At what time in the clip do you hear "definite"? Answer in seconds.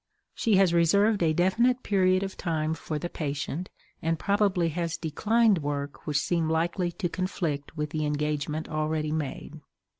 1.31-1.83